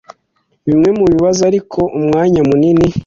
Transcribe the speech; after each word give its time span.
bimwe 0.67 0.89
mubibazo 0.99 1.41
Ariko 1.49 1.79
umwanya 1.97 2.41
munini 2.49 2.87